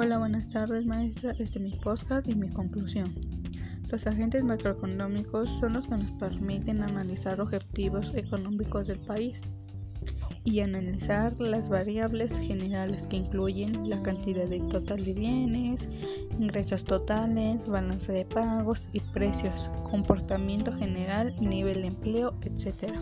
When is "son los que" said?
5.58-5.96